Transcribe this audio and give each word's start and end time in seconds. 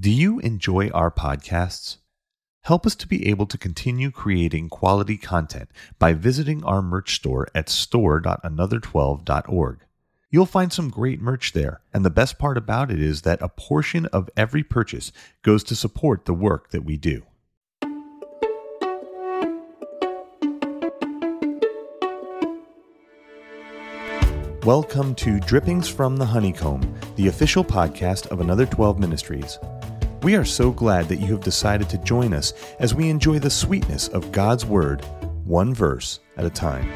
Do 0.00 0.10
you 0.10 0.38
enjoy 0.38 0.88
our 0.88 1.10
podcasts? 1.10 1.98
Help 2.62 2.86
us 2.86 2.94
to 2.94 3.06
be 3.06 3.28
able 3.28 3.44
to 3.44 3.58
continue 3.58 4.10
creating 4.10 4.70
quality 4.70 5.18
content 5.18 5.68
by 5.98 6.14
visiting 6.14 6.64
our 6.64 6.80
merch 6.80 7.16
store 7.16 7.46
at 7.54 7.68
store.another12.org. 7.68 9.80
You'll 10.30 10.46
find 10.46 10.72
some 10.72 10.88
great 10.88 11.20
merch 11.20 11.52
there, 11.52 11.82
and 11.92 12.06
the 12.06 12.10
best 12.10 12.38
part 12.38 12.56
about 12.56 12.90
it 12.90 13.00
is 13.00 13.20
that 13.22 13.42
a 13.42 13.50
portion 13.50 14.06
of 14.06 14.30
every 14.34 14.62
purchase 14.62 15.12
goes 15.42 15.62
to 15.64 15.76
support 15.76 16.24
the 16.24 16.32
work 16.32 16.70
that 16.70 16.86
we 16.86 16.96
do. 16.96 17.24
Welcome 24.64 25.16
to 25.16 25.40
Drippings 25.40 25.88
from 25.88 26.16
the 26.16 26.24
Honeycomb, 26.24 26.94
the 27.16 27.26
official 27.26 27.64
podcast 27.64 28.28
of 28.28 28.40
Another 28.40 28.64
12 28.64 28.96
Ministries. 28.96 29.58
We 30.22 30.36
are 30.36 30.44
so 30.44 30.70
glad 30.70 31.08
that 31.08 31.16
you 31.16 31.26
have 31.32 31.40
decided 31.40 31.90
to 31.90 31.98
join 31.98 32.32
us 32.32 32.52
as 32.78 32.94
we 32.94 33.10
enjoy 33.10 33.40
the 33.40 33.50
sweetness 33.50 34.06
of 34.06 34.30
God's 34.30 34.64
Word, 34.64 35.04
one 35.44 35.74
verse 35.74 36.20
at 36.36 36.44
a 36.44 36.50
time. 36.50 36.88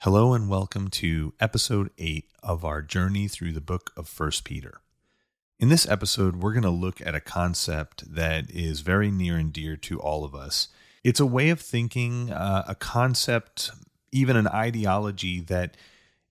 Hello, 0.00 0.34
and 0.34 0.50
welcome 0.50 0.88
to 0.88 1.32
episode 1.40 1.88
8 1.96 2.26
of 2.42 2.66
our 2.66 2.82
journey 2.82 3.28
through 3.28 3.52
the 3.52 3.62
book 3.62 3.92
of 3.96 4.12
1 4.14 4.30
Peter. 4.44 4.82
In 5.58 5.70
this 5.70 5.88
episode, 5.88 6.36
we're 6.36 6.52
going 6.52 6.64
to 6.64 6.68
look 6.68 7.00
at 7.00 7.14
a 7.14 7.20
concept 7.20 8.14
that 8.14 8.50
is 8.50 8.80
very 8.80 9.10
near 9.10 9.38
and 9.38 9.50
dear 9.54 9.78
to 9.78 9.98
all 9.98 10.22
of 10.22 10.34
us. 10.34 10.68
It's 11.02 11.20
a 11.20 11.24
way 11.24 11.48
of 11.48 11.62
thinking, 11.62 12.30
uh, 12.30 12.64
a 12.68 12.74
concept, 12.74 13.70
even 14.14 14.36
an 14.36 14.48
ideology 14.48 15.40
that 15.40 15.76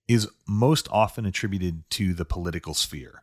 is 0.08 0.28
most 0.46 0.88
often 0.90 1.26
attributed 1.26 1.88
to 1.90 2.14
the 2.14 2.24
political 2.24 2.74
sphere. 2.74 3.22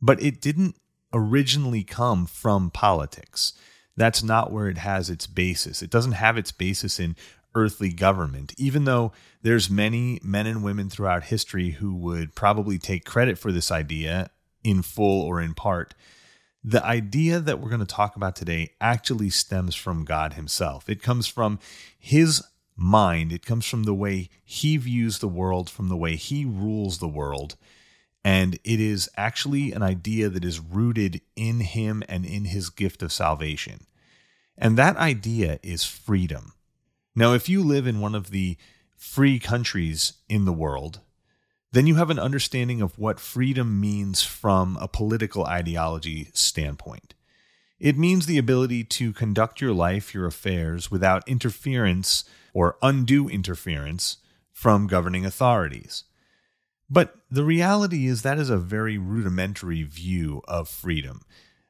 But 0.00 0.22
it 0.22 0.40
didn't 0.40 0.76
originally 1.12 1.84
come 1.84 2.26
from 2.26 2.70
politics. 2.70 3.52
That's 3.96 4.22
not 4.22 4.52
where 4.52 4.68
it 4.68 4.78
has 4.78 5.08
its 5.08 5.26
basis. 5.26 5.82
It 5.82 5.90
doesn't 5.90 6.12
have 6.12 6.36
its 6.36 6.52
basis 6.52 7.00
in 7.00 7.16
earthly 7.54 7.90
government, 7.90 8.52
even 8.58 8.84
though 8.84 9.12
there's 9.42 9.70
many 9.70 10.20
men 10.22 10.46
and 10.46 10.62
women 10.62 10.90
throughout 10.90 11.24
history 11.24 11.70
who 11.70 11.94
would 11.94 12.34
probably 12.34 12.78
take 12.78 13.04
credit 13.04 13.38
for 13.38 13.50
this 13.50 13.70
idea 13.70 14.30
in 14.62 14.82
full 14.82 15.22
or 15.22 15.40
in 15.40 15.54
part. 15.54 15.94
The 16.62 16.84
idea 16.84 17.40
that 17.40 17.60
we're 17.60 17.70
going 17.70 17.80
to 17.80 17.86
talk 17.86 18.16
about 18.16 18.36
today 18.36 18.72
actually 18.80 19.30
stems 19.30 19.74
from 19.74 20.04
God 20.04 20.34
Himself. 20.34 20.90
It 20.90 21.00
comes 21.00 21.26
from 21.26 21.58
His 21.98 22.42
mind, 22.76 23.32
it 23.32 23.46
comes 23.46 23.66
from 23.66 23.84
the 23.84 23.94
way 23.94 24.28
He 24.44 24.76
views 24.76 25.18
the 25.18 25.28
world, 25.28 25.70
from 25.70 25.88
the 25.88 25.96
way 25.96 26.16
He 26.16 26.44
rules 26.44 26.98
the 26.98 27.08
world. 27.08 27.56
And 28.26 28.58
it 28.64 28.80
is 28.80 29.08
actually 29.16 29.70
an 29.70 29.84
idea 29.84 30.28
that 30.28 30.44
is 30.44 30.58
rooted 30.58 31.20
in 31.36 31.60
him 31.60 32.02
and 32.08 32.26
in 32.26 32.46
his 32.46 32.70
gift 32.70 33.00
of 33.00 33.12
salvation. 33.12 33.86
And 34.58 34.76
that 34.76 34.96
idea 34.96 35.60
is 35.62 35.84
freedom. 35.84 36.54
Now, 37.14 37.34
if 37.34 37.48
you 37.48 37.62
live 37.62 37.86
in 37.86 38.00
one 38.00 38.16
of 38.16 38.30
the 38.30 38.56
free 38.96 39.38
countries 39.38 40.14
in 40.28 40.44
the 40.44 40.52
world, 40.52 41.02
then 41.70 41.86
you 41.86 41.94
have 41.94 42.10
an 42.10 42.18
understanding 42.18 42.82
of 42.82 42.98
what 42.98 43.20
freedom 43.20 43.80
means 43.80 44.24
from 44.24 44.76
a 44.80 44.88
political 44.88 45.44
ideology 45.44 46.30
standpoint. 46.32 47.14
It 47.78 47.98
means 47.98 48.26
the 48.26 48.38
ability 48.38 48.84
to 48.84 49.12
conduct 49.12 49.60
your 49.60 49.72
life, 49.72 50.14
your 50.14 50.26
affairs, 50.26 50.90
without 50.90 51.28
interference 51.28 52.24
or 52.54 52.78
undue 52.80 53.28
interference 53.28 54.16
from 54.50 54.86
governing 54.86 55.26
authorities. 55.26 56.04
But 56.88 57.16
the 57.30 57.44
reality 57.44 58.06
is 58.06 58.22
that 58.22 58.38
is 58.38 58.48
a 58.48 58.56
very 58.56 58.96
rudimentary 58.96 59.82
view 59.82 60.40
of 60.48 60.68
freedom. 60.68 61.22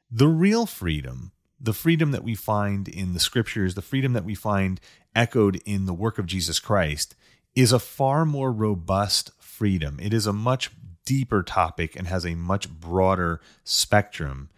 The 0.09 0.27
real 0.27 0.65
freedom, 0.65 1.31
the 1.59 1.73
freedom 1.73 2.11
that 2.11 2.23
we 2.23 2.35
find 2.35 2.87
in 2.87 3.13
the 3.13 3.19
scriptures, 3.19 3.75
the 3.75 3.81
freedom 3.81 4.13
that 4.13 4.23
we 4.23 4.35
find 4.35 4.79
echoed 5.15 5.61
in 5.65 5.85
the 5.85 5.93
work 5.93 6.17
of 6.17 6.27
Jesus 6.27 6.59
Christ, 6.59 7.15
is 7.55 7.73
a 7.73 7.79
far 7.79 8.23
more 8.23 8.51
robust 8.51 9.31
freedom. 9.39 9.99
It 9.99 10.13
is 10.13 10.27
a 10.27 10.33
much 10.33 10.71
deeper 11.05 11.41
topic 11.41 11.95
and 11.95 12.07
has 12.07 12.25
a 12.25 12.35
much 12.35 12.69
broader 12.69 13.41
spectrum. 13.63 14.49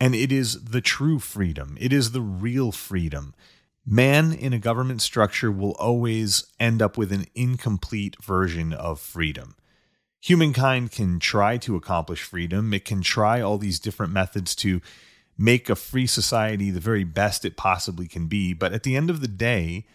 And 0.00 0.14
it 0.14 0.30
is 0.30 0.64
the 0.64 0.80
true 0.80 1.18
freedom, 1.18 1.76
it 1.80 1.92
is 1.92 2.12
the 2.12 2.22
real 2.22 2.72
freedom. 2.72 3.34
Man 3.86 4.32
in 4.32 4.52
a 4.52 4.58
government 4.58 5.00
structure 5.00 5.50
will 5.50 5.72
always 5.72 6.44
end 6.60 6.82
up 6.82 6.98
with 6.98 7.10
an 7.10 7.24
incomplete 7.34 8.22
version 8.22 8.74
of 8.74 9.00
freedom 9.00 9.54
humankind 10.20 10.90
can 10.90 11.18
try 11.18 11.56
to 11.58 11.76
accomplish 11.76 12.22
freedom. 12.22 12.72
It 12.74 12.84
can 12.84 13.02
try 13.02 13.40
all 13.40 13.58
these 13.58 13.78
different 13.78 14.12
methods 14.12 14.54
to 14.56 14.80
make 15.36 15.70
a 15.70 15.76
free 15.76 16.06
society 16.06 16.70
the 16.70 16.80
very 16.80 17.04
best 17.04 17.44
it 17.44 17.56
possibly 17.56 18.08
can 18.08 18.26
be. 18.26 18.52
But 18.52 18.72
at 18.72 18.82
the 18.82 18.96
end 18.96 19.10
of 19.10 19.20
the 19.20 19.28
day, 19.28 19.86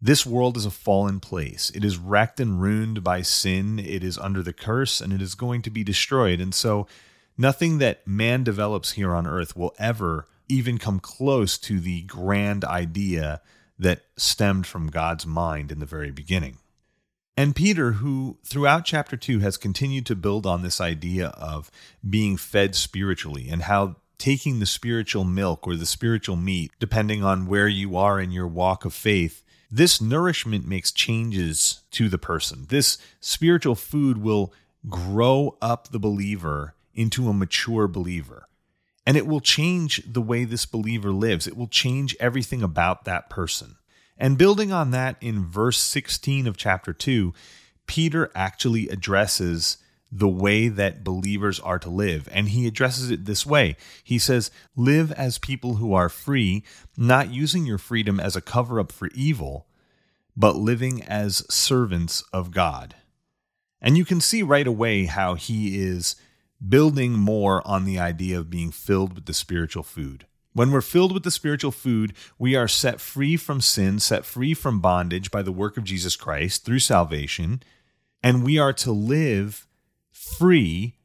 this 0.00 0.24
world 0.24 0.56
is 0.56 0.64
a 0.64 0.70
fallen 0.70 1.20
place. 1.20 1.70
It 1.74 1.84
is 1.84 1.98
wrecked 1.98 2.40
and 2.40 2.60
ruined 2.60 3.04
by 3.04 3.22
sin. 3.22 3.78
It 3.78 4.02
is 4.02 4.16
under 4.16 4.42
the 4.42 4.52
curse 4.52 5.00
and 5.00 5.12
it 5.12 5.20
is 5.20 5.34
going 5.34 5.62
to 5.62 5.70
be 5.70 5.84
destroyed. 5.84 6.40
And 6.40 6.54
so, 6.54 6.86
nothing 7.38 7.78
that 7.78 8.06
man 8.06 8.44
develops 8.44 8.92
here 8.92 9.14
on 9.14 9.26
earth 9.26 9.56
will 9.56 9.74
ever 9.78 10.26
even 10.48 10.76
come 10.76 10.98
close 10.98 11.56
to 11.58 11.80
the 11.80 12.02
grand 12.02 12.64
idea 12.64 13.40
that 13.78 14.02
stemmed 14.16 14.66
from 14.66 14.88
God's 14.88 15.24
mind 15.24 15.70
in 15.70 15.78
the 15.78 15.86
very 15.86 16.10
beginning. 16.10 16.58
And 17.36 17.54
Peter, 17.54 17.92
who 17.92 18.38
throughout 18.44 18.84
chapter 18.84 19.16
2 19.16 19.38
has 19.38 19.56
continued 19.56 20.06
to 20.06 20.16
build 20.16 20.44
on 20.44 20.62
this 20.62 20.80
idea 20.80 21.28
of 21.28 21.70
being 22.08 22.36
fed 22.36 22.74
spiritually 22.74 23.48
and 23.48 23.62
how 23.62 23.96
taking 24.18 24.58
the 24.58 24.66
spiritual 24.66 25.22
milk 25.22 25.64
or 25.64 25.76
the 25.76 25.86
spiritual 25.86 26.34
meat, 26.34 26.72
depending 26.80 27.22
on 27.22 27.46
where 27.46 27.68
you 27.68 27.96
are 27.96 28.20
in 28.20 28.32
your 28.32 28.48
walk 28.48 28.84
of 28.84 28.92
faith, 28.92 29.44
this 29.70 30.00
nourishment 30.00 30.66
makes 30.66 30.90
changes 30.90 31.82
to 31.92 32.08
the 32.08 32.18
person. 32.18 32.66
This 32.68 32.98
spiritual 33.20 33.76
food 33.76 34.18
will 34.18 34.52
grow 34.88 35.56
up 35.62 35.88
the 35.88 36.00
believer 36.00 36.74
into 36.98 37.28
a 37.28 37.32
mature 37.32 37.86
believer. 37.86 38.48
And 39.06 39.16
it 39.16 39.26
will 39.26 39.40
change 39.40 40.02
the 40.04 40.20
way 40.20 40.44
this 40.44 40.66
believer 40.66 41.12
lives. 41.12 41.46
It 41.46 41.56
will 41.56 41.68
change 41.68 42.16
everything 42.18 42.62
about 42.62 43.04
that 43.04 43.30
person. 43.30 43.76
And 44.18 44.36
building 44.36 44.72
on 44.72 44.90
that, 44.90 45.16
in 45.20 45.46
verse 45.46 45.78
16 45.78 46.48
of 46.48 46.56
chapter 46.56 46.92
2, 46.92 47.32
Peter 47.86 48.30
actually 48.34 48.88
addresses 48.88 49.78
the 50.10 50.28
way 50.28 50.68
that 50.68 51.04
believers 51.04 51.60
are 51.60 51.78
to 51.78 51.88
live. 51.88 52.28
And 52.32 52.48
he 52.48 52.66
addresses 52.66 53.10
it 53.10 53.26
this 53.26 53.46
way 53.46 53.76
He 54.02 54.18
says, 54.18 54.50
Live 54.74 55.12
as 55.12 55.38
people 55.38 55.76
who 55.76 55.94
are 55.94 56.08
free, 56.08 56.64
not 56.96 57.32
using 57.32 57.64
your 57.64 57.78
freedom 57.78 58.18
as 58.18 58.34
a 58.34 58.42
cover 58.42 58.80
up 58.80 58.90
for 58.90 59.08
evil, 59.14 59.68
but 60.36 60.56
living 60.56 61.02
as 61.04 61.46
servants 61.48 62.24
of 62.32 62.50
God. 62.50 62.96
And 63.80 63.96
you 63.96 64.04
can 64.04 64.20
see 64.20 64.42
right 64.42 64.66
away 64.66 65.04
how 65.04 65.34
he 65.34 65.78
is 65.78 66.16
building 66.66 67.12
more 67.12 67.66
on 67.66 67.84
the 67.84 67.98
idea 67.98 68.38
of 68.38 68.50
being 68.50 68.70
filled 68.70 69.14
with 69.14 69.26
the 69.26 69.34
spiritual 69.34 69.82
food. 69.82 70.26
When 70.52 70.72
we're 70.72 70.80
filled 70.80 71.12
with 71.12 71.22
the 71.22 71.30
spiritual 71.30 71.70
food, 71.70 72.14
we 72.38 72.56
are 72.56 72.66
set 72.66 73.00
free 73.00 73.36
from 73.36 73.60
sin, 73.60 74.00
set 74.00 74.24
free 74.24 74.54
from 74.54 74.80
bondage 74.80 75.30
by 75.30 75.42
the 75.42 75.52
work 75.52 75.76
of 75.76 75.84
Jesus 75.84 76.16
Christ 76.16 76.64
through 76.64 76.80
salvation, 76.80 77.62
and 78.22 78.44
we 78.44 78.58
are 78.58 78.72
to 78.72 78.90
live 78.90 79.66
free, 80.10 80.96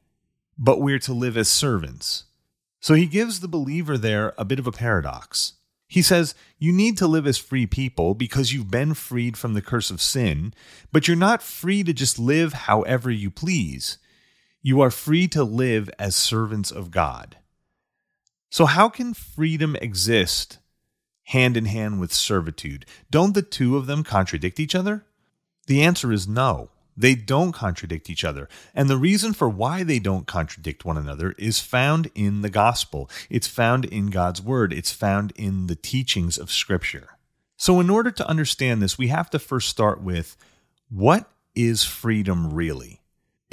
but 0.57 0.81
we're 0.81 0.99
to 0.99 1.13
live 1.13 1.37
as 1.37 1.49
servants. 1.49 2.23
So 2.79 2.95
he 2.95 3.05
gives 3.05 3.39
the 3.39 3.47
believer 3.47 3.97
there 3.97 4.33
a 4.37 4.45
bit 4.45 4.59
of 4.59 4.67
a 4.67 4.71
paradox. 4.71 5.53
He 5.87 6.01
says, 6.01 6.33
You 6.57 6.71
need 6.71 6.97
to 6.97 7.07
live 7.07 7.27
as 7.27 7.37
free 7.37 7.67
people 7.67 8.15
because 8.15 8.51
you've 8.51 8.71
been 8.71 8.95
freed 8.95 9.37
from 9.37 9.53
the 9.53 9.61
curse 9.61 9.91
of 9.91 10.01
sin, 10.01 10.53
but 10.91 11.07
you're 11.07 11.15
not 11.15 11.43
free 11.43 11.83
to 11.83 11.93
just 11.93 12.17
live 12.17 12.53
however 12.53 13.11
you 13.11 13.29
please. 13.29 13.99
You 14.65 14.79
are 14.79 14.89
free 14.89 15.27
to 15.27 15.43
live 15.43 15.89
as 15.99 16.15
servants 16.15 16.71
of 16.71 16.89
God. 16.89 17.35
So, 18.49 18.65
how 18.65 18.87
can 18.87 19.13
freedom 19.13 19.75
exist 19.75 20.59
hand 21.23 21.57
in 21.57 21.65
hand 21.65 21.99
with 21.99 22.13
servitude? 22.13 22.85
Don't 23.11 23.33
the 23.33 23.41
two 23.41 23.75
of 23.75 23.87
them 23.87 24.05
contradict 24.05 24.61
each 24.61 24.73
other? 24.73 25.03
The 25.67 25.83
answer 25.83 26.13
is 26.13 26.29
no. 26.29 26.69
They 26.95 27.13
don't 27.13 27.51
contradict 27.51 28.09
each 28.09 28.23
other. 28.23 28.47
And 28.73 28.89
the 28.89 28.97
reason 28.97 29.33
for 29.33 29.49
why 29.49 29.83
they 29.83 29.99
don't 29.99 30.27
contradict 30.27 30.85
one 30.85 30.97
another 30.97 31.33
is 31.37 31.59
found 31.59 32.09
in 32.15 32.41
the 32.41 32.49
gospel. 32.49 33.09
It's 33.29 33.47
found 33.47 33.83
in 33.83 34.11
God's 34.11 34.41
word. 34.41 34.71
It's 34.71 34.91
found 34.93 35.33
in 35.35 35.67
the 35.67 35.75
teachings 35.75 36.37
of 36.37 36.51
Scripture. 36.51 37.17
So, 37.57 37.81
in 37.81 37.89
order 37.89 38.11
to 38.11 38.29
understand 38.29 38.81
this, 38.81 38.97
we 38.97 39.07
have 39.09 39.29
to 39.31 39.39
first 39.39 39.67
start 39.67 40.01
with 40.01 40.37
what 40.89 41.29
is 41.53 41.83
freedom 41.83 42.53
really? 42.53 43.01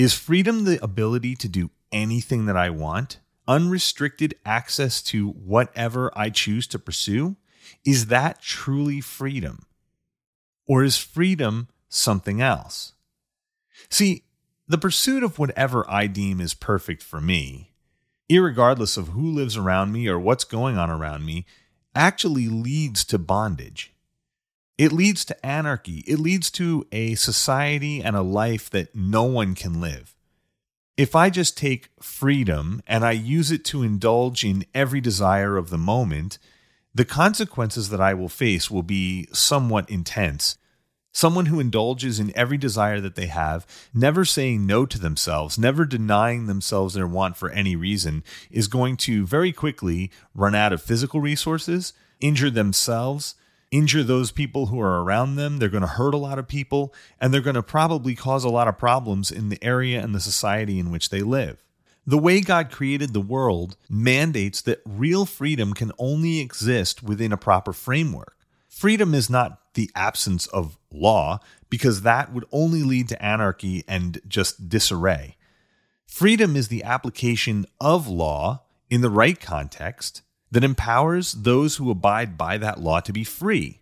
Is 0.00 0.14
freedom 0.14 0.64
the 0.64 0.82
ability 0.82 1.36
to 1.36 1.46
do 1.46 1.68
anything 1.92 2.46
that 2.46 2.56
I 2.56 2.70
want? 2.70 3.18
unrestricted 3.46 4.34
access 4.46 5.02
to 5.02 5.28
whatever 5.28 6.10
I 6.16 6.30
choose 6.30 6.66
to 6.68 6.78
pursue, 6.78 7.36
is 7.84 8.06
that 8.06 8.40
truly 8.40 9.02
freedom? 9.02 9.66
Or 10.66 10.82
is 10.82 10.96
freedom 10.96 11.68
something 11.90 12.40
else? 12.40 12.94
See, 13.90 14.22
The 14.66 14.78
pursuit 14.78 15.22
of 15.22 15.38
whatever 15.38 15.84
I 15.90 16.06
deem 16.06 16.40
is 16.40 16.54
perfect 16.54 17.02
for 17.02 17.20
me, 17.20 17.72
irregardless 18.30 18.96
of 18.96 19.08
who 19.08 19.30
lives 19.30 19.58
around 19.58 19.92
me 19.92 20.08
or 20.08 20.18
what's 20.18 20.44
going 20.44 20.78
on 20.78 20.88
around 20.88 21.26
me, 21.26 21.44
actually 21.94 22.48
leads 22.48 23.04
to 23.04 23.18
bondage. 23.18 23.92
It 24.80 24.92
leads 24.92 25.26
to 25.26 25.46
anarchy. 25.46 26.04
It 26.06 26.18
leads 26.18 26.50
to 26.52 26.86
a 26.90 27.14
society 27.14 28.02
and 28.02 28.16
a 28.16 28.22
life 28.22 28.70
that 28.70 28.96
no 28.96 29.24
one 29.24 29.54
can 29.54 29.78
live. 29.78 30.16
If 30.96 31.14
I 31.14 31.28
just 31.28 31.58
take 31.58 31.90
freedom 32.00 32.80
and 32.86 33.04
I 33.04 33.10
use 33.10 33.50
it 33.50 33.62
to 33.66 33.82
indulge 33.82 34.42
in 34.42 34.64
every 34.72 35.02
desire 35.02 35.58
of 35.58 35.68
the 35.68 35.76
moment, 35.76 36.38
the 36.94 37.04
consequences 37.04 37.90
that 37.90 38.00
I 38.00 38.14
will 38.14 38.30
face 38.30 38.70
will 38.70 38.82
be 38.82 39.28
somewhat 39.34 39.90
intense. 39.90 40.56
Someone 41.12 41.44
who 41.44 41.60
indulges 41.60 42.18
in 42.18 42.34
every 42.34 42.56
desire 42.56 43.02
that 43.02 43.16
they 43.16 43.26
have, 43.26 43.66
never 43.92 44.24
saying 44.24 44.64
no 44.64 44.86
to 44.86 44.98
themselves, 44.98 45.58
never 45.58 45.84
denying 45.84 46.46
themselves 46.46 46.94
their 46.94 47.06
want 47.06 47.36
for 47.36 47.50
any 47.50 47.76
reason, 47.76 48.24
is 48.50 48.66
going 48.66 48.96
to 48.96 49.26
very 49.26 49.52
quickly 49.52 50.10
run 50.34 50.54
out 50.54 50.72
of 50.72 50.80
physical 50.80 51.20
resources, 51.20 51.92
injure 52.18 52.48
themselves, 52.48 53.34
injure 53.70 54.02
those 54.02 54.32
people 54.32 54.66
who 54.66 54.80
are 54.80 55.02
around 55.02 55.36
them. 55.36 55.58
They're 55.58 55.68
going 55.68 55.82
to 55.82 55.86
hurt 55.86 56.14
a 56.14 56.18
lot 56.18 56.38
of 56.38 56.48
people, 56.48 56.92
and 57.20 57.32
they're 57.32 57.40
going 57.40 57.54
to 57.54 57.62
probably 57.62 58.14
cause 58.14 58.44
a 58.44 58.50
lot 58.50 58.68
of 58.68 58.78
problems 58.78 59.30
in 59.30 59.48
the 59.48 59.62
area 59.62 60.02
and 60.02 60.14
the 60.14 60.20
society 60.20 60.78
in 60.78 60.90
which 60.90 61.10
they 61.10 61.22
live. 61.22 61.64
The 62.06 62.18
way 62.18 62.40
God 62.40 62.70
created 62.70 63.12
the 63.12 63.20
world 63.20 63.76
mandates 63.88 64.62
that 64.62 64.80
real 64.84 65.26
freedom 65.26 65.74
can 65.74 65.92
only 65.98 66.40
exist 66.40 67.02
within 67.02 67.32
a 67.32 67.36
proper 67.36 67.72
framework. 67.72 68.36
Freedom 68.68 69.14
is 69.14 69.30
not 69.30 69.60
the 69.74 69.90
absence 69.94 70.46
of 70.48 70.78
law, 70.92 71.38
because 71.68 72.02
that 72.02 72.32
would 72.32 72.44
only 72.50 72.82
lead 72.82 73.08
to 73.08 73.24
anarchy 73.24 73.84
and 73.86 74.20
just 74.26 74.68
disarray. 74.68 75.36
Freedom 76.06 76.56
is 76.56 76.68
the 76.68 76.82
application 76.82 77.66
of 77.80 78.08
law 78.08 78.64
in 78.88 79.00
the 79.00 79.10
right 79.10 79.38
context 79.38 80.22
that 80.50 80.64
empowers 80.64 81.32
those 81.32 81.76
who 81.76 81.90
abide 81.90 82.36
by 82.36 82.58
that 82.58 82.80
law 82.80 83.00
to 83.00 83.12
be 83.12 83.24
free. 83.24 83.80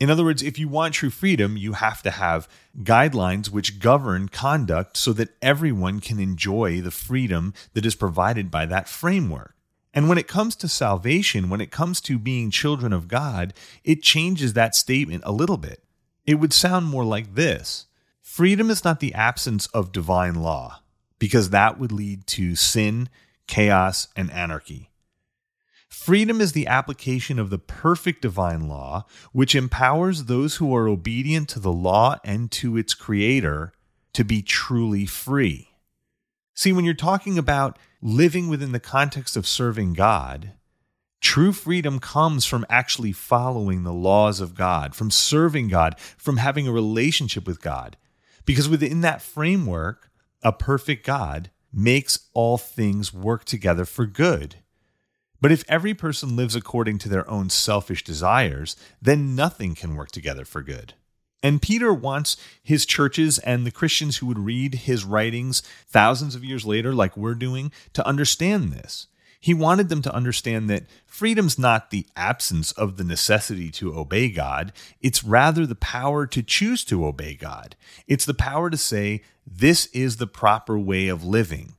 In 0.00 0.10
other 0.10 0.24
words, 0.24 0.42
if 0.42 0.58
you 0.58 0.68
want 0.68 0.94
true 0.94 1.10
freedom, 1.10 1.56
you 1.56 1.72
have 1.72 2.02
to 2.02 2.10
have 2.12 2.48
guidelines 2.78 3.50
which 3.50 3.80
govern 3.80 4.28
conduct 4.28 4.96
so 4.96 5.12
that 5.14 5.34
everyone 5.42 6.00
can 6.00 6.20
enjoy 6.20 6.80
the 6.80 6.92
freedom 6.92 7.52
that 7.74 7.84
is 7.84 7.96
provided 7.96 8.50
by 8.50 8.64
that 8.66 8.88
framework. 8.88 9.54
And 9.92 10.08
when 10.08 10.18
it 10.18 10.28
comes 10.28 10.54
to 10.56 10.68
salvation, 10.68 11.50
when 11.50 11.60
it 11.60 11.72
comes 11.72 12.00
to 12.02 12.18
being 12.18 12.52
children 12.52 12.92
of 12.92 13.08
God, 13.08 13.54
it 13.82 14.02
changes 14.02 14.52
that 14.52 14.76
statement 14.76 15.24
a 15.26 15.32
little 15.32 15.56
bit. 15.56 15.82
It 16.24 16.36
would 16.36 16.52
sound 16.52 16.86
more 16.86 17.04
like 17.04 17.34
this 17.34 17.86
Freedom 18.22 18.70
is 18.70 18.84
not 18.84 19.00
the 19.00 19.14
absence 19.14 19.66
of 19.68 19.90
divine 19.90 20.36
law, 20.36 20.82
because 21.18 21.50
that 21.50 21.80
would 21.80 21.90
lead 21.90 22.26
to 22.28 22.54
sin, 22.54 23.08
chaos, 23.48 24.06
and 24.14 24.30
anarchy. 24.30 24.87
Freedom 25.98 26.40
is 26.40 26.52
the 26.52 26.68
application 26.68 27.38
of 27.38 27.50
the 27.50 27.58
perfect 27.58 28.22
divine 28.22 28.66
law, 28.66 29.04
which 29.32 29.54
empowers 29.54 30.24
those 30.24 30.56
who 30.56 30.74
are 30.74 30.88
obedient 30.88 31.50
to 31.50 31.58
the 31.58 31.72
law 31.72 32.16
and 32.24 32.50
to 32.52 32.78
its 32.78 32.94
creator 32.94 33.74
to 34.14 34.24
be 34.24 34.40
truly 34.40 35.04
free. 35.04 35.68
See, 36.54 36.72
when 36.72 36.84
you're 36.86 36.94
talking 36.94 37.36
about 37.36 37.78
living 38.00 38.48
within 38.48 38.72
the 38.72 38.80
context 38.80 39.36
of 39.36 39.46
serving 39.46 39.94
God, 39.94 40.52
true 41.20 41.52
freedom 41.52 41.98
comes 41.98 42.46
from 42.46 42.64
actually 42.70 43.12
following 43.12 43.82
the 43.82 43.92
laws 43.92 44.40
of 44.40 44.54
God, 44.54 44.94
from 44.94 45.10
serving 45.10 45.68
God, 45.68 45.98
from 46.16 46.38
having 46.38 46.66
a 46.66 46.72
relationship 46.72 47.46
with 47.46 47.60
God. 47.60 47.96
Because 48.46 48.68
within 48.68 49.02
that 49.02 49.20
framework, 49.20 50.10
a 50.42 50.52
perfect 50.52 51.04
God 51.04 51.50
makes 51.70 52.28
all 52.32 52.56
things 52.56 53.12
work 53.12 53.44
together 53.44 53.84
for 53.84 54.06
good. 54.06 54.56
But 55.40 55.52
if 55.52 55.64
every 55.68 55.94
person 55.94 56.36
lives 56.36 56.56
according 56.56 56.98
to 56.98 57.08
their 57.08 57.28
own 57.30 57.50
selfish 57.50 58.02
desires, 58.02 58.76
then 59.00 59.34
nothing 59.34 59.74
can 59.74 59.94
work 59.94 60.10
together 60.10 60.44
for 60.44 60.62
good. 60.62 60.94
And 61.42 61.62
Peter 61.62 61.94
wants 61.94 62.36
his 62.62 62.84
churches 62.84 63.38
and 63.38 63.64
the 63.64 63.70
Christians 63.70 64.16
who 64.16 64.26
would 64.26 64.38
read 64.38 64.74
his 64.74 65.04
writings 65.04 65.62
thousands 65.86 66.34
of 66.34 66.44
years 66.44 66.64
later, 66.66 66.92
like 66.92 67.16
we're 67.16 67.34
doing, 67.34 67.70
to 67.92 68.06
understand 68.06 68.72
this. 68.72 69.06
He 69.40 69.54
wanted 69.54 69.88
them 69.88 70.02
to 70.02 70.14
understand 70.14 70.68
that 70.68 70.86
freedom's 71.06 71.58
not 71.58 71.90
the 71.90 72.06
absence 72.16 72.72
of 72.72 72.96
the 72.96 73.04
necessity 73.04 73.70
to 73.72 73.96
obey 73.96 74.30
God, 74.30 74.72
it's 75.00 75.22
rather 75.22 75.64
the 75.64 75.76
power 75.76 76.26
to 76.26 76.42
choose 76.42 76.84
to 76.86 77.06
obey 77.06 77.34
God. 77.34 77.76
It's 78.08 78.24
the 78.24 78.34
power 78.34 78.68
to 78.68 78.76
say, 78.76 79.22
This 79.46 79.86
is 79.86 80.16
the 80.16 80.26
proper 80.26 80.76
way 80.76 81.06
of 81.06 81.22
living. 81.22 81.74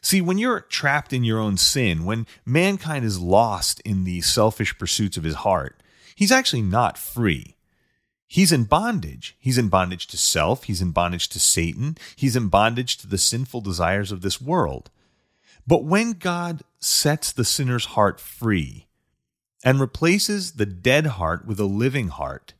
See, 0.00 0.20
when 0.20 0.38
you're 0.38 0.60
trapped 0.60 1.12
in 1.12 1.24
your 1.24 1.38
own 1.38 1.56
sin, 1.56 2.04
when 2.04 2.26
mankind 2.44 3.04
is 3.04 3.18
lost 3.18 3.80
in 3.80 4.04
the 4.04 4.20
selfish 4.20 4.78
pursuits 4.78 5.16
of 5.16 5.24
his 5.24 5.36
heart, 5.36 5.82
he's 6.14 6.32
actually 6.32 6.62
not 6.62 6.98
free. 6.98 7.56
He's 8.26 8.52
in 8.52 8.64
bondage. 8.64 9.36
He's 9.40 9.58
in 9.58 9.68
bondage 9.68 10.06
to 10.08 10.16
self. 10.16 10.64
He's 10.64 10.80
in 10.80 10.92
bondage 10.92 11.28
to 11.30 11.40
Satan. 11.40 11.96
He's 12.14 12.36
in 12.36 12.46
bondage 12.46 12.96
to 12.98 13.08
the 13.08 13.18
sinful 13.18 13.60
desires 13.62 14.12
of 14.12 14.22
this 14.22 14.40
world. 14.40 14.88
But 15.66 15.84
when 15.84 16.12
God 16.12 16.62
sets 16.78 17.32
the 17.32 17.44
sinner's 17.44 17.86
heart 17.86 18.20
free 18.20 18.86
and 19.64 19.80
replaces 19.80 20.52
the 20.52 20.66
dead 20.66 21.06
heart 21.06 21.44
with 21.44 21.58
a 21.58 21.64
living 21.64 22.08
heart, 22.08 22.54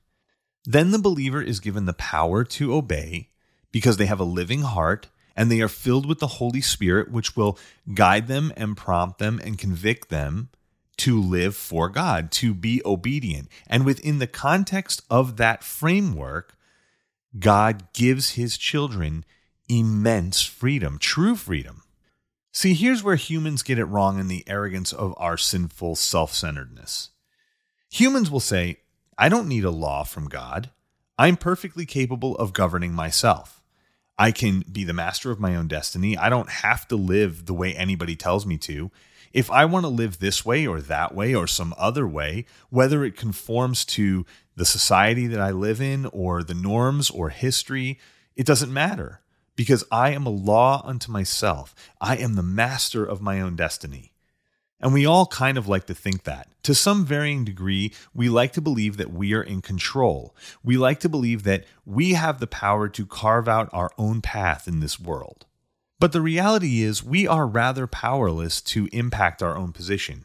then 0.64 0.90
the 0.90 0.98
believer 0.98 1.40
is 1.40 1.60
given 1.60 1.86
the 1.86 1.92
power 1.92 2.44
to 2.44 2.74
obey 2.74 3.28
because 3.72 3.96
they 3.96 4.06
have 4.06 4.20
a 4.20 4.24
living 4.24 4.62
heart 4.62 5.08
and 5.40 5.50
they 5.50 5.62
are 5.62 5.68
filled 5.68 6.04
with 6.04 6.18
the 6.18 6.26
Holy 6.26 6.60
Spirit, 6.60 7.10
which 7.10 7.34
will 7.34 7.58
guide 7.94 8.28
them 8.28 8.52
and 8.58 8.76
prompt 8.76 9.18
them 9.18 9.40
and 9.42 9.56
convict 9.56 10.10
them 10.10 10.50
to 10.98 11.18
live 11.18 11.56
for 11.56 11.88
God, 11.88 12.30
to 12.32 12.52
be 12.52 12.82
obedient. 12.84 13.48
And 13.66 13.86
within 13.86 14.18
the 14.18 14.26
context 14.26 15.00
of 15.08 15.38
that 15.38 15.64
framework, 15.64 16.58
God 17.38 17.90
gives 17.94 18.32
his 18.32 18.58
children 18.58 19.24
immense 19.66 20.42
freedom, 20.42 20.98
true 20.98 21.34
freedom. 21.34 21.84
See, 22.52 22.74
here's 22.74 23.02
where 23.02 23.16
humans 23.16 23.62
get 23.62 23.78
it 23.78 23.86
wrong 23.86 24.20
in 24.20 24.28
the 24.28 24.44
arrogance 24.46 24.92
of 24.92 25.14
our 25.16 25.38
sinful 25.38 25.96
self 25.96 26.34
centeredness. 26.34 27.12
Humans 27.90 28.30
will 28.30 28.40
say, 28.40 28.80
I 29.16 29.30
don't 29.30 29.48
need 29.48 29.64
a 29.64 29.70
law 29.70 30.04
from 30.04 30.28
God. 30.28 30.68
I'm 31.18 31.38
perfectly 31.38 31.86
capable 31.86 32.36
of 32.36 32.52
governing 32.52 32.92
myself. 32.92 33.59
I 34.20 34.32
can 34.32 34.64
be 34.70 34.84
the 34.84 34.92
master 34.92 35.30
of 35.30 35.40
my 35.40 35.56
own 35.56 35.66
destiny. 35.66 36.14
I 36.14 36.28
don't 36.28 36.50
have 36.50 36.86
to 36.88 36.96
live 36.96 37.46
the 37.46 37.54
way 37.54 37.74
anybody 37.74 38.16
tells 38.16 38.44
me 38.44 38.58
to. 38.58 38.90
If 39.32 39.50
I 39.50 39.64
want 39.64 39.84
to 39.84 39.88
live 39.88 40.18
this 40.18 40.44
way 40.44 40.66
or 40.66 40.82
that 40.82 41.14
way 41.14 41.34
or 41.34 41.46
some 41.46 41.72
other 41.78 42.06
way, 42.06 42.44
whether 42.68 43.02
it 43.02 43.16
conforms 43.16 43.82
to 43.86 44.26
the 44.56 44.66
society 44.66 45.26
that 45.28 45.40
I 45.40 45.52
live 45.52 45.80
in 45.80 46.04
or 46.04 46.42
the 46.42 46.52
norms 46.52 47.08
or 47.08 47.30
history, 47.30 47.98
it 48.36 48.44
doesn't 48.44 48.70
matter 48.70 49.22
because 49.56 49.84
I 49.90 50.10
am 50.10 50.26
a 50.26 50.30
law 50.30 50.82
unto 50.84 51.10
myself. 51.10 51.74
I 51.98 52.18
am 52.18 52.34
the 52.34 52.42
master 52.42 53.06
of 53.06 53.22
my 53.22 53.40
own 53.40 53.56
destiny. 53.56 54.12
And 54.80 54.94
we 54.94 55.04
all 55.04 55.26
kind 55.26 55.58
of 55.58 55.68
like 55.68 55.86
to 55.86 55.94
think 55.94 56.24
that. 56.24 56.48
To 56.64 56.74
some 56.74 57.04
varying 57.04 57.44
degree, 57.44 57.92
we 58.14 58.28
like 58.28 58.52
to 58.54 58.60
believe 58.60 58.96
that 58.96 59.12
we 59.12 59.34
are 59.34 59.42
in 59.42 59.60
control. 59.60 60.34
We 60.64 60.76
like 60.76 61.00
to 61.00 61.08
believe 61.08 61.42
that 61.44 61.64
we 61.84 62.14
have 62.14 62.40
the 62.40 62.46
power 62.46 62.88
to 62.88 63.06
carve 63.06 63.48
out 63.48 63.68
our 63.72 63.90
own 63.98 64.20
path 64.22 64.66
in 64.66 64.80
this 64.80 64.98
world. 64.98 65.46
But 65.98 66.12
the 66.12 66.22
reality 66.22 66.82
is, 66.82 67.04
we 67.04 67.26
are 67.26 67.46
rather 67.46 67.86
powerless 67.86 68.62
to 68.62 68.88
impact 68.90 69.42
our 69.42 69.56
own 69.56 69.72
position. 69.72 70.24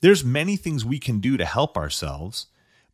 There's 0.00 0.24
many 0.24 0.56
things 0.56 0.84
we 0.84 1.00
can 1.00 1.18
do 1.18 1.36
to 1.36 1.44
help 1.44 1.76
ourselves, 1.76 2.46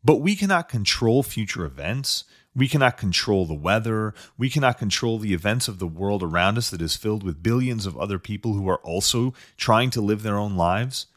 but 0.03 0.17
we 0.17 0.35
cannot 0.35 0.69
control 0.69 1.21
future 1.21 1.65
events. 1.65 2.23
We 2.55 2.67
cannot 2.67 2.97
control 2.97 3.45
the 3.45 3.53
weather. 3.53 4.13
We 4.37 4.49
cannot 4.49 4.77
control 4.77 5.19
the 5.19 5.33
events 5.33 5.67
of 5.67 5.79
the 5.79 5.87
world 5.87 6.23
around 6.23 6.57
us 6.57 6.69
that 6.69 6.81
is 6.81 6.95
filled 6.95 7.23
with 7.23 7.43
billions 7.43 7.85
of 7.85 7.97
other 7.97 8.17
people 8.17 8.53
who 8.53 8.69
are 8.69 8.79
also 8.79 9.33
trying 9.57 9.89
to 9.91 10.01
live 10.01 10.23
their 10.23 10.37
own 10.37 10.55
lives. 10.55 11.07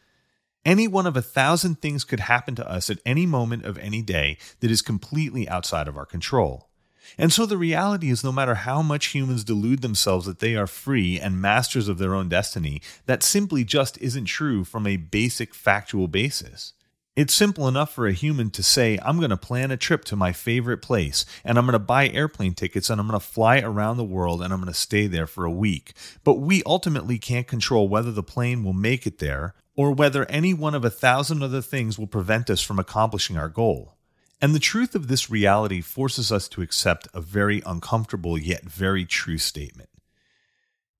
Any 0.64 0.88
one 0.88 1.06
of 1.06 1.16
a 1.16 1.22
thousand 1.22 1.80
things 1.80 2.04
could 2.04 2.20
happen 2.20 2.54
to 2.56 2.68
us 2.68 2.90
at 2.90 2.98
any 3.06 3.24
moment 3.24 3.64
of 3.64 3.78
any 3.78 4.02
day 4.02 4.36
that 4.60 4.70
is 4.70 4.82
completely 4.82 5.48
outside 5.48 5.86
of 5.86 5.96
our 5.96 6.04
control. 6.04 6.68
And 7.16 7.32
so 7.32 7.46
the 7.46 7.56
reality 7.56 8.10
is 8.10 8.22
no 8.22 8.32
matter 8.32 8.54
how 8.54 8.82
much 8.82 9.06
humans 9.06 9.44
delude 9.44 9.80
themselves 9.80 10.26
that 10.26 10.40
they 10.40 10.56
are 10.56 10.66
free 10.66 11.18
and 11.18 11.40
masters 11.40 11.88
of 11.88 11.98
their 11.98 12.14
own 12.14 12.28
destiny, 12.28 12.82
that 13.06 13.22
simply 13.22 13.64
just 13.64 13.96
isn't 13.98 14.26
true 14.26 14.64
from 14.64 14.86
a 14.86 14.98
basic 14.98 15.54
factual 15.54 16.08
basis. 16.08 16.74
It's 17.18 17.34
simple 17.34 17.66
enough 17.66 17.92
for 17.92 18.06
a 18.06 18.12
human 18.12 18.48
to 18.50 18.62
say, 18.62 18.96
I'm 19.02 19.18
going 19.18 19.30
to 19.30 19.36
plan 19.36 19.72
a 19.72 19.76
trip 19.76 20.04
to 20.04 20.14
my 20.14 20.32
favorite 20.32 20.78
place, 20.78 21.26
and 21.42 21.58
I'm 21.58 21.64
going 21.64 21.72
to 21.72 21.80
buy 21.80 22.08
airplane 22.08 22.54
tickets, 22.54 22.90
and 22.90 23.00
I'm 23.00 23.08
going 23.08 23.18
to 23.18 23.26
fly 23.26 23.58
around 23.58 23.96
the 23.96 24.04
world, 24.04 24.40
and 24.40 24.52
I'm 24.52 24.60
going 24.60 24.72
to 24.72 24.78
stay 24.78 25.08
there 25.08 25.26
for 25.26 25.44
a 25.44 25.50
week. 25.50 25.94
But 26.22 26.34
we 26.34 26.62
ultimately 26.64 27.18
can't 27.18 27.48
control 27.48 27.88
whether 27.88 28.12
the 28.12 28.22
plane 28.22 28.62
will 28.62 28.72
make 28.72 29.04
it 29.04 29.18
there, 29.18 29.54
or 29.74 29.90
whether 29.90 30.26
any 30.26 30.54
one 30.54 30.76
of 30.76 30.84
a 30.84 30.90
thousand 30.90 31.42
other 31.42 31.60
things 31.60 31.98
will 31.98 32.06
prevent 32.06 32.48
us 32.50 32.62
from 32.62 32.78
accomplishing 32.78 33.36
our 33.36 33.48
goal. 33.48 33.96
And 34.40 34.54
the 34.54 34.60
truth 34.60 34.94
of 34.94 35.08
this 35.08 35.28
reality 35.28 35.80
forces 35.80 36.30
us 36.30 36.46
to 36.50 36.62
accept 36.62 37.08
a 37.12 37.20
very 37.20 37.60
uncomfortable 37.66 38.38
yet 38.38 38.62
very 38.62 39.04
true 39.04 39.38
statement. 39.38 39.88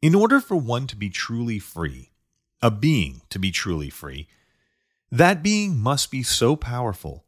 In 0.03 0.17
order 0.17 0.41
for 0.41 0.57
one 0.57 0.89
to 0.89 0.97
be 0.97 1.11
truly 1.11 1.61
free, 1.61 2.11
a 2.61 2.73
being 2.73 3.21
to 3.31 3.39
be 3.39 3.53
truly 3.53 3.89
free, 3.89 4.27
that 5.11 5.43
being 5.43 5.79
must 5.79 6.11
be 6.11 6.23
so 6.23 6.57
powerful 6.57 7.25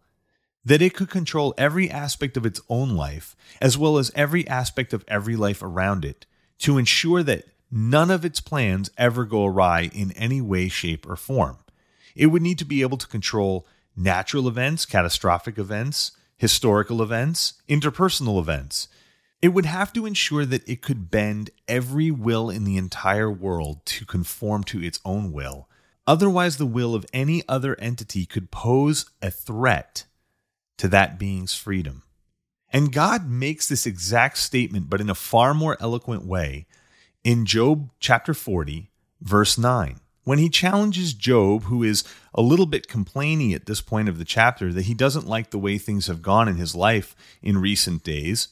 that 0.64 0.82
it 0.82 0.94
could 0.94 1.08
control 1.08 1.54
every 1.56 1.90
aspect 1.90 2.36
of 2.36 2.44
its 2.44 2.60
own 2.68 2.90
life, 2.90 3.34
as 3.60 3.78
well 3.78 3.96
as 3.96 4.12
every 4.14 4.46
aspect 4.46 4.92
of 4.92 5.04
every 5.08 5.36
life 5.36 5.62
around 5.62 6.04
it, 6.04 6.26
to 6.58 6.76
ensure 6.76 7.22
that 7.22 7.44
none 7.70 8.10
of 8.10 8.24
its 8.24 8.40
plans 8.40 8.90
ever 8.98 9.24
go 9.24 9.46
awry 9.46 9.88
in 9.92 10.12
any 10.12 10.40
way, 10.40 10.68
shape, 10.68 11.08
or 11.08 11.16
form. 11.16 11.56
It 12.14 12.26
would 12.26 12.42
need 12.42 12.58
to 12.58 12.64
be 12.64 12.82
able 12.82 12.98
to 12.98 13.06
control 13.06 13.66
natural 13.96 14.48
events, 14.48 14.84
catastrophic 14.84 15.56
events, 15.56 16.12
historical 16.36 17.02
events, 17.02 17.54
interpersonal 17.68 18.38
events. 18.38 18.88
It 19.40 19.48
would 19.48 19.66
have 19.66 19.92
to 19.94 20.04
ensure 20.04 20.44
that 20.44 20.68
it 20.68 20.82
could 20.82 21.10
bend 21.10 21.48
every 21.66 22.10
will 22.10 22.50
in 22.50 22.64
the 22.64 22.76
entire 22.76 23.30
world 23.30 23.86
to 23.86 24.04
conform 24.04 24.64
to 24.64 24.82
its 24.82 25.00
own 25.04 25.32
will. 25.32 25.69
Otherwise, 26.06 26.56
the 26.56 26.66
will 26.66 26.94
of 26.94 27.06
any 27.12 27.42
other 27.48 27.78
entity 27.78 28.26
could 28.26 28.50
pose 28.50 29.06
a 29.22 29.30
threat 29.30 30.04
to 30.78 30.88
that 30.88 31.18
being's 31.18 31.54
freedom. 31.54 32.02
And 32.72 32.92
God 32.92 33.28
makes 33.28 33.68
this 33.68 33.86
exact 33.86 34.38
statement, 34.38 34.88
but 34.88 35.00
in 35.00 35.10
a 35.10 35.14
far 35.14 35.54
more 35.54 35.76
eloquent 35.80 36.24
way, 36.24 36.66
in 37.24 37.44
Job 37.44 37.90
chapter 37.98 38.32
40, 38.32 38.90
verse 39.20 39.58
9. 39.58 40.00
When 40.24 40.38
he 40.38 40.48
challenges 40.48 41.12
Job, 41.12 41.64
who 41.64 41.82
is 41.82 42.04
a 42.34 42.42
little 42.42 42.66
bit 42.66 42.88
complaining 42.88 43.52
at 43.52 43.66
this 43.66 43.80
point 43.80 44.08
of 44.08 44.18
the 44.18 44.24
chapter 44.24 44.72
that 44.72 44.84
he 44.84 44.94
doesn't 44.94 45.26
like 45.26 45.50
the 45.50 45.58
way 45.58 45.78
things 45.78 46.06
have 46.06 46.22
gone 46.22 46.48
in 46.48 46.56
his 46.56 46.74
life 46.74 47.16
in 47.42 47.58
recent 47.58 48.04
days, 48.04 48.48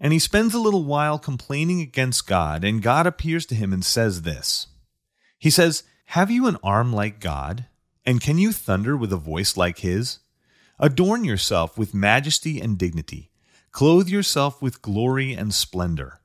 and 0.00 0.12
he 0.12 0.18
spends 0.18 0.54
a 0.54 0.60
little 0.60 0.84
while 0.84 1.18
complaining 1.18 1.80
against 1.80 2.26
God, 2.26 2.64
and 2.64 2.82
God 2.82 3.06
appears 3.06 3.46
to 3.46 3.54
him 3.54 3.72
and 3.72 3.84
says 3.84 4.22
this 4.22 4.68
He 5.38 5.50
says, 5.50 5.82
Have 6.12 6.30
you 6.30 6.46
an 6.46 6.56
arm 6.62 6.90
like 6.90 7.20
God? 7.20 7.66
And 8.06 8.18
can 8.18 8.38
you 8.38 8.50
thunder 8.50 8.96
with 8.96 9.12
a 9.12 9.18
voice 9.18 9.58
like 9.58 9.80
his? 9.80 10.20
Adorn 10.78 11.22
yourself 11.22 11.76
with 11.76 11.92
majesty 11.92 12.62
and 12.62 12.78
dignity. 12.78 13.30
Clothe 13.72 14.08
yourself 14.08 14.62
with 14.62 14.80
glory 14.80 15.34
and 15.34 15.52
splendor. 15.52 16.20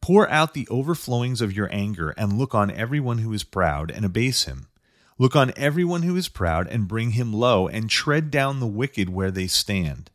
Pour 0.00 0.30
out 0.30 0.54
the 0.54 0.68
overflowings 0.70 1.40
of 1.40 1.52
your 1.52 1.68
anger 1.72 2.10
and 2.10 2.38
look 2.38 2.54
on 2.54 2.70
everyone 2.70 3.18
who 3.18 3.32
is 3.32 3.42
proud 3.42 3.90
and 3.90 4.04
abase 4.04 4.44
him. 4.44 4.68
Look 5.18 5.34
on 5.34 5.52
everyone 5.56 6.02
who 6.02 6.14
is 6.14 6.28
proud 6.28 6.68
and 6.68 6.86
bring 6.86 7.10
him 7.10 7.32
low 7.32 7.66
and 7.66 7.90
tread 7.90 8.30
down 8.30 8.60
the 8.60 8.68
wicked 8.68 9.10
where 9.10 9.32
they 9.32 9.48
stand. 9.48 10.12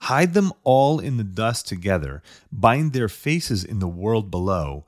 Hide 0.00 0.32
them 0.32 0.54
all 0.64 0.98
in 0.98 1.18
the 1.18 1.24
dust 1.24 1.68
together, 1.68 2.22
bind 2.50 2.94
their 2.94 3.10
faces 3.10 3.62
in 3.62 3.80
the 3.80 3.86
world 3.86 4.30
below. 4.30 4.86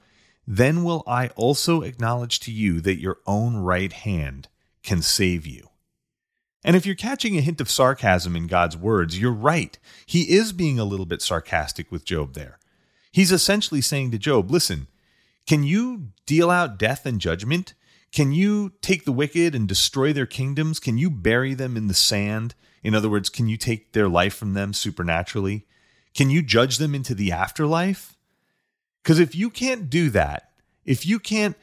Then 0.51 0.83
will 0.83 1.05
I 1.07 1.29
also 1.37 1.83
acknowledge 1.83 2.41
to 2.41 2.51
you 2.51 2.81
that 2.81 2.99
your 2.99 3.19
own 3.27 3.59
right 3.59 3.93
hand 3.93 4.49
can 4.83 5.03
save 5.03 5.47
you. 5.47 5.69
And 6.65 6.75
if 6.75 6.87
you're 6.87 6.95
catching 6.95 7.37
a 7.37 7.43
hint 7.43 7.61
of 7.61 7.71
sarcasm 7.71 8.35
in 8.35 8.47
God's 8.47 8.75
words, 8.75 9.21
you're 9.21 9.31
right. 9.31 9.79
He 10.07 10.23
is 10.35 10.55
being 10.55 10.79
a 10.79 10.87
little 10.87 11.05
bit 11.05 11.21
sarcastic 11.21 11.93
with 11.93 12.07
Job 12.07 12.33
there. 12.33 12.59
He's 13.13 13.31
essentially 13.31 13.83
saying 13.83 14.11
to 14.13 14.19
Job, 14.19 14.51
listen, 14.51 14.87
can 15.47 15.65
you 15.65 16.13
deal 16.25 16.49
out 16.49 16.79
death 16.79 17.05
and 17.05 17.21
judgment? 17.21 17.75
Can 18.11 18.33
you 18.33 18.73
take 18.81 19.05
the 19.05 19.13
wicked 19.13 19.55
and 19.55 19.69
destroy 19.69 20.15
their 20.15 20.25
kingdoms? 20.25 20.81
Can 20.81 20.97
you 20.97 21.11
bury 21.11 21.53
them 21.53 21.77
in 21.77 21.89
the 21.89 21.95
sand? 21.95 22.55
In 22.83 22.95
other 22.95 23.11
words, 23.11 23.29
can 23.29 23.49
you 23.49 23.59
take 23.59 23.93
their 23.93 24.09
life 24.09 24.35
from 24.35 24.55
them 24.55 24.73
supernaturally? 24.73 25.67
Can 26.15 26.31
you 26.31 26.41
judge 26.41 26.79
them 26.79 26.95
into 26.95 27.15
the 27.15 27.33
afterlife? 27.33 28.18
Because 29.03 29.19
if 29.19 29.35
you 29.35 29.51
can't 29.51 29.89
do 29.89 30.11
that, 30.11 30.51
if 30.85 31.07
you 31.07 31.19
can't 31.19 31.57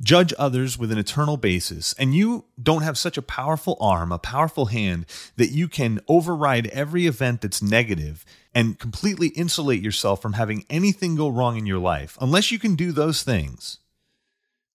judge 0.00 0.32
others 0.38 0.78
with 0.78 0.92
an 0.92 0.98
eternal 0.98 1.36
basis, 1.36 1.92
and 1.94 2.14
you 2.14 2.44
don't 2.62 2.82
have 2.82 2.96
such 2.96 3.18
a 3.18 3.22
powerful 3.22 3.76
arm, 3.80 4.12
a 4.12 4.18
powerful 4.18 4.66
hand, 4.66 5.06
that 5.36 5.50
you 5.50 5.66
can 5.66 6.00
override 6.06 6.68
every 6.68 7.06
event 7.06 7.40
that's 7.40 7.60
negative 7.60 8.24
and 8.54 8.78
completely 8.78 9.28
insulate 9.28 9.82
yourself 9.82 10.22
from 10.22 10.34
having 10.34 10.64
anything 10.70 11.16
go 11.16 11.28
wrong 11.28 11.56
in 11.56 11.66
your 11.66 11.78
life, 11.78 12.16
unless 12.20 12.52
you 12.52 12.58
can 12.58 12.76
do 12.76 12.92
those 12.92 13.22
things, 13.22 13.78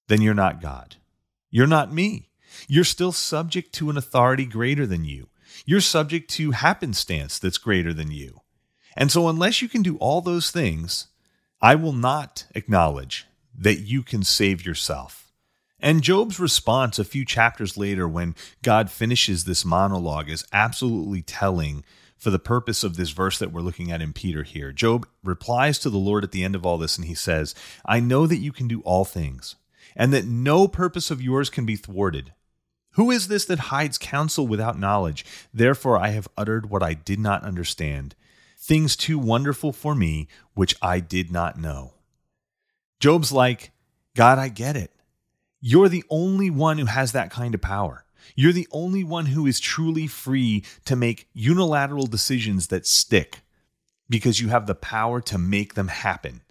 then 0.08 0.22
you're 0.22 0.34
not 0.34 0.62
God. 0.62 0.98
You're 1.50 1.68
not 1.68 1.94
me. 1.94 2.30
You're 2.68 2.84
still 2.84 3.12
subject 3.12 3.74
to 3.76 3.90
an 3.90 3.98
authority 3.98 4.46
greater 4.46 4.86
than 4.86 5.06
you. 5.06 5.30
You're 5.66 5.82
subject 5.82 6.30
to 6.32 6.52
happenstance 6.52 7.40
that's 7.40 7.58
greater 7.58 7.94
than 7.94 8.12
you. 8.12 8.42
And 8.96 9.12
so, 9.12 9.28
unless 9.28 9.62
you 9.62 9.70
can 9.70 9.82
do 9.82 9.98
all 9.98 10.22
those 10.22 10.52
things, 10.52 11.08
I 11.64 11.76
will 11.76 11.94
not 11.94 12.46
acknowledge 12.54 13.26
that 13.58 13.80
you 13.80 14.04
can 14.04 14.24
save 14.24 14.66
yourself. 14.66 15.32
And 15.80 16.02
Job's 16.02 16.38
response 16.38 17.00
a 17.00 17.06
few 17.06 17.24
chapters 17.24 17.78
later, 17.78 18.06
when 18.06 18.36
God 18.62 18.92
finishes 18.92 19.46
this 19.46 19.64
monologue, 19.64 20.30
is 20.30 20.46
absolutely 20.52 21.22
telling 21.22 21.86
for 22.18 22.32
the 22.32 22.38
purpose 22.40 22.84
of 22.84 22.98
this 22.98 23.12
verse 23.12 23.40
that 23.40 23.54
we're 23.54 23.62
looking 23.62 23.94
at 23.94 24.02
in 24.02 24.12
Peter 24.12 24.44
here. 24.44 24.74
Job 24.74 25.08
replies 25.24 25.80
to 25.80 25.90
the 25.90 25.98
Lord 25.98 26.26
at 26.26 26.34
the 26.34 26.44
end 26.44 26.54
of 26.54 26.66
all 26.66 26.78
this, 26.78 26.98
and 26.98 27.08
he 27.08 27.16
says, 27.16 27.56
I 27.86 28.02
know 28.02 28.28
that 28.28 28.40
you 28.40 28.52
can 28.52 28.68
do 28.68 28.82
all 28.82 29.06
things, 29.06 29.56
and 29.96 30.12
that 30.12 30.26
no 30.26 30.68
purpose 30.68 31.12
of 31.12 31.22
yours 31.22 31.50
can 31.50 31.66
be 31.66 31.78
thwarted. 31.78 32.34
Who 32.96 33.10
is 33.10 33.30
this 33.30 33.46
that 33.46 33.60
hides 33.60 33.98
counsel 33.98 34.48
without 34.48 34.78
knowledge? 34.78 35.26
Therefore, 35.54 35.98
I 35.98 36.10
have 36.10 36.28
uttered 36.38 36.70
what 36.70 36.84
I 36.84 36.94
did 36.94 37.20
not 37.20 37.44
understand, 37.44 38.16
things 38.64 38.96
too 38.96 39.20
wonderful 39.20 39.74
for 39.74 39.94
me, 39.94 40.28
which 40.54 40.76
I 40.82 41.02
did 41.02 41.32
not 41.32 41.60
know. 41.60 41.96
Job's 43.00 43.32
like, 43.32 43.72
God, 44.16 44.40
I 44.40 44.48
get 44.48 44.78
it. 44.78 44.92
You're 45.60 45.90
the 45.90 46.06
only 46.10 46.50
one 46.50 46.78
who 46.78 46.86
has 46.86 47.12
that 47.12 47.30
kind 47.30 47.54
of 47.54 47.62
power. 47.62 48.06
You're 48.36 48.54
the 48.54 48.68
only 48.72 49.04
one 49.04 49.26
who 49.28 49.46
is 49.46 49.60
truly 49.60 50.08
free 50.08 50.64
to 50.86 50.96
make 50.96 51.28
unilateral 51.34 52.08
decisions 52.08 52.68
that 52.68 52.88
stick 52.88 53.42
because 54.10 54.40
you 54.40 54.48
have 54.48 54.66
the 54.66 54.76
power 54.76 55.20
to 55.22 55.38
make 55.38 55.74
them 55.74 55.90
happen. 55.90 56.42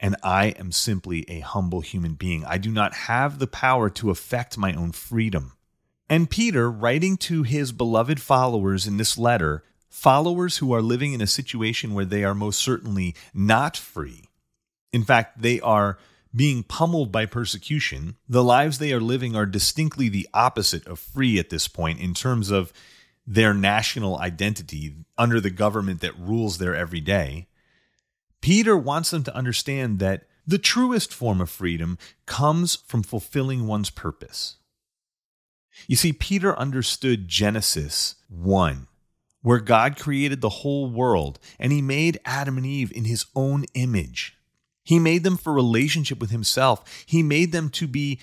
And 0.00 0.16
I 0.22 0.46
am 0.46 0.72
simply 0.72 1.28
a 1.28 1.40
humble 1.40 1.82
human 1.82 2.14
being. 2.14 2.44
I 2.46 2.56
do 2.56 2.70
not 2.70 2.94
have 2.94 3.38
the 3.38 3.46
power 3.46 3.90
to 3.90 4.10
affect 4.10 4.56
my 4.56 4.72
own 4.72 4.92
freedom. 4.92 5.52
And 6.08 6.30
Peter, 6.30 6.70
writing 6.70 7.18
to 7.18 7.42
his 7.42 7.72
beloved 7.72 8.20
followers 8.20 8.86
in 8.86 8.96
this 8.96 9.18
letter, 9.18 9.62
followers 9.94 10.58
who 10.58 10.72
are 10.72 10.82
living 10.82 11.12
in 11.12 11.20
a 11.20 11.26
situation 11.26 11.94
where 11.94 12.04
they 12.04 12.24
are 12.24 12.34
most 12.34 12.60
certainly 12.60 13.14
not 13.32 13.76
free, 13.76 14.28
in 14.92 15.04
fact, 15.04 15.40
they 15.40 15.60
are 15.60 15.98
being 16.34 16.64
pummeled 16.64 17.12
by 17.12 17.26
persecution. 17.26 18.16
The 18.28 18.42
lives 18.42 18.78
they 18.78 18.92
are 18.92 19.00
living 19.00 19.36
are 19.36 19.46
distinctly 19.46 20.08
the 20.08 20.28
opposite 20.34 20.84
of 20.88 20.98
free 20.98 21.38
at 21.38 21.48
this 21.48 21.68
point 21.68 22.00
in 22.00 22.12
terms 22.12 22.50
of 22.50 22.72
their 23.24 23.54
national 23.54 24.18
identity 24.18 24.96
under 25.16 25.40
the 25.40 25.50
government 25.50 26.00
that 26.00 26.18
rules 26.18 26.58
their 26.58 26.74
everyday. 26.74 27.46
Peter 28.40 28.76
wants 28.76 29.10
them 29.10 29.22
to 29.22 29.34
understand 29.34 30.00
that 30.00 30.24
the 30.44 30.58
truest 30.58 31.14
form 31.14 31.40
of 31.40 31.48
freedom 31.48 31.98
comes 32.26 32.74
from 32.74 33.04
fulfilling 33.04 33.68
one's 33.68 33.90
purpose. 33.90 34.56
You 35.86 35.94
see, 35.94 36.12
Peter 36.12 36.58
understood 36.58 37.28
Genesis 37.28 38.16
1, 38.28 38.88
where 39.44 39.60
God 39.60 39.96
created 39.96 40.40
the 40.40 40.48
whole 40.48 40.90
world 40.90 41.38
and 41.60 41.70
he 41.70 41.80
made 41.80 42.18
Adam 42.24 42.56
and 42.56 42.66
Eve 42.66 42.90
in 42.92 43.04
his 43.04 43.26
own 43.36 43.64
image. 43.74 44.36
He 44.84 44.98
made 44.98 45.24
them 45.24 45.36
for 45.36 45.52
relationship 45.52 46.20
with 46.20 46.30
Himself. 46.30 47.04
He 47.06 47.22
made 47.22 47.52
them 47.52 47.70
to 47.70 47.88
be 47.88 48.20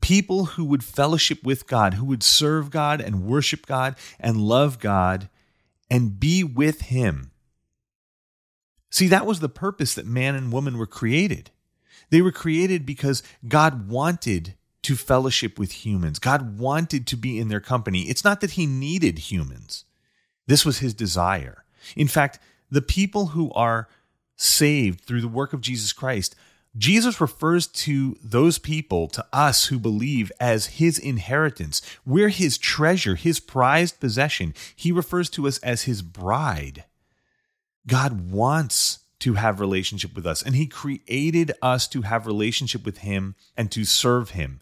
people 0.00 0.44
who 0.44 0.64
would 0.66 0.84
fellowship 0.84 1.42
with 1.42 1.66
God, 1.66 1.94
who 1.94 2.04
would 2.04 2.22
serve 2.22 2.70
God 2.70 3.00
and 3.00 3.24
worship 3.24 3.66
God 3.66 3.96
and 4.20 4.36
love 4.36 4.78
God 4.78 5.30
and 5.90 6.20
be 6.20 6.44
with 6.44 6.82
Him. 6.82 7.30
See, 8.90 9.08
that 9.08 9.26
was 9.26 9.40
the 9.40 9.48
purpose 9.48 9.94
that 9.94 10.06
man 10.06 10.34
and 10.34 10.52
woman 10.52 10.76
were 10.76 10.86
created. 10.86 11.50
They 12.10 12.20
were 12.20 12.32
created 12.32 12.84
because 12.84 13.22
God 13.48 13.88
wanted 13.88 14.54
to 14.82 14.96
fellowship 14.96 15.58
with 15.58 15.86
humans. 15.86 16.18
God 16.18 16.58
wanted 16.58 17.06
to 17.06 17.16
be 17.16 17.38
in 17.38 17.48
their 17.48 17.60
company. 17.60 18.02
It's 18.02 18.24
not 18.24 18.42
that 18.42 18.52
He 18.52 18.66
needed 18.66 19.30
humans, 19.30 19.86
this 20.46 20.64
was 20.64 20.78
His 20.78 20.94
desire. 20.94 21.64
In 21.96 22.08
fact, 22.08 22.38
the 22.70 22.82
people 22.82 23.26
who 23.26 23.52
are 23.52 23.88
saved 24.36 25.02
through 25.02 25.20
the 25.20 25.28
work 25.28 25.52
of 25.52 25.60
Jesus 25.60 25.92
Christ, 25.92 26.34
Jesus 26.76 27.20
refers 27.20 27.66
to 27.66 28.16
those 28.22 28.58
people, 28.58 29.06
to 29.08 29.26
us 29.32 29.66
who 29.66 29.78
believe, 29.78 30.32
as 30.40 30.66
his 30.66 30.98
inheritance. 30.98 31.82
We're 32.06 32.30
his 32.30 32.56
treasure, 32.56 33.14
his 33.14 33.40
prized 33.40 34.00
possession. 34.00 34.54
He 34.74 34.90
refers 34.90 35.28
to 35.30 35.46
us 35.46 35.58
as 35.58 35.82
his 35.82 36.00
bride. 36.00 36.84
God 37.86 38.30
wants 38.30 39.00
to 39.20 39.34
have 39.34 39.60
relationship 39.60 40.16
with 40.16 40.26
us 40.26 40.42
and 40.42 40.56
he 40.56 40.66
created 40.66 41.52
us 41.62 41.86
to 41.86 42.02
have 42.02 42.26
relationship 42.26 42.84
with 42.84 42.98
him 42.98 43.36
and 43.56 43.70
to 43.70 43.84
serve 43.84 44.30
him. 44.30 44.60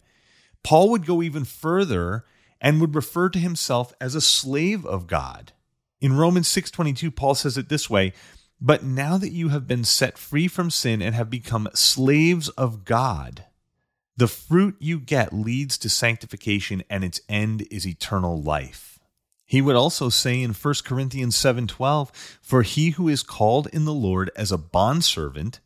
Paul 0.63 0.91
would 0.91 1.05
go 1.05 1.23
even 1.23 1.45
further 1.45 2.25
and 2.59 2.79
would 2.79 2.93
refer 2.93 3.29
to 3.29 3.39
himself 3.39 3.93
as 3.99 4.13
a 4.13 4.21
slave 4.21 4.85
of 4.85 5.07
God. 5.07 5.53
In 6.01 6.13
Romans 6.13 6.47
6:22 6.47 7.15
Paul 7.15 7.35
says 7.35 7.57
it 7.57 7.69
this 7.69 7.89
way, 7.89 8.13
but 8.59 8.83
now 8.83 9.17
that 9.17 9.31
you 9.31 9.49
have 9.49 9.67
been 9.67 9.83
set 9.83 10.17
free 10.17 10.47
from 10.47 10.71
sin 10.71 11.01
and 11.01 11.13
have 11.13 11.29
become 11.29 11.69
slaves 11.73 12.49
of 12.49 12.83
God, 12.85 13.45
The 14.17 14.27
fruit 14.27 14.75
you 14.79 14.99
get 14.99 15.33
leads 15.33 15.77
to 15.79 15.89
sanctification 15.89 16.83
and 16.89 17.03
its 17.03 17.21
end 17.29 17.65
is 17.71 17.87
eternal 17.87 18.41
life. 18.41 18.99
He 19.45 19.61
would 19.61 19.75
also 19.75 20.09
say 20.09 20.41
in 20.41 20.53
1 20.53 20.85
Corinthians 20.85 21.35
7:12, 21.35 22.11
"For 22.41 22.61
he 22.61 22.91
who 22.91 23.07
is 23.07 23.23
called 23.23 23.67
in 23.73 23.85
the 23.85 23.93
Lord 23.93 24.29
as 24.35 24.51
a 24.51 24.57
bondservant 24.57 25.59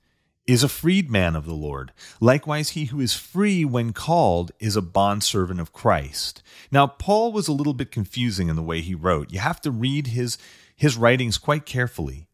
is 0.47 0.63
a 0.63 0.69
freedman 0.69 1.35
of 1.35 1.45
the 1.45 1.53
Lord. 1.53 1.91
Likewise, 2.19 2.69
he 2.69 2.85
who 2.85 2.99
is 2.99 3.13
free 3.13 3.65
when 3.65 3.93
called 3.93 4.51
is 4.59 4.75
a 4.75 4.81
bondservant 4.81 5.59
of 5.59 5.73
Christ." 5.73 6.43
Now, 6.71 6.85
Paul 6.87 7.31
was 7.31 7.47
a 7.47 7.53
little 7.53 7.73
bit 7.73 7.91
confusing 7.91 8.49
in 8.49 8.55
the 8.55 8.63
way 8.63 8.81
he 8.81 8.93
wrote. 8.93 9.31
You 9.31 9.39
have 9.39 9.61
to 9.61 9.71
read 9.71 10.07
his 10.07 10.37
his 10.75 10.97
writings 10.97 11.37
quite 11.37 11.65
carefully. 11.65 12.27